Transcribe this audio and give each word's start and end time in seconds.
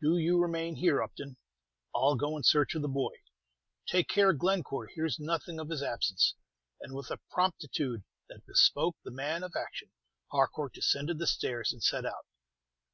"Do 0.00 0.16
you 0.16 0.40
remain 0.40 0.76
here, 0.76 1.02
Upton. 1.02 1.36
I'll 1.94 2.16
go 2.16 2.38
in 2.38 2.42
search 2.44 2.74
of 2.74 2.80
the 2.80 2.88
boy. 2.88 3.12
Take 3.86 4.08
care 4.08 4.32
Glencore 4.32 4.86
hears 4.86 5.18
nothing 5.20 5.60
of 5.60 5.68
his 5.68 5.82
absence." 5.82 6.34
And 6.80 6.94
with 6.94 7.10
a 7.10 7.20
promptitude 7.30 8.02
that 8.30 8.46
bespoke 8.46 8.96
the 9.04 9.10
man 9.10 9.42
of 9.42 9.52
action, 9.54 9.90
Harcourt 10.32 10.72
descended 10.72 11.18
the 11.18 11.26
stairs 11.26 11.74
and 11.74 11.82
set 11.82 12.06
out. 12.06 12.24